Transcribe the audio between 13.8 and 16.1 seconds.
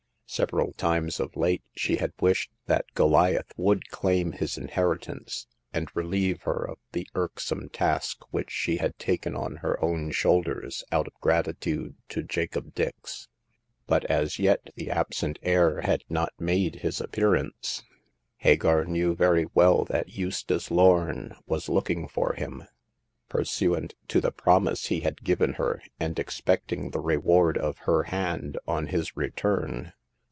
But as yet the absent heir had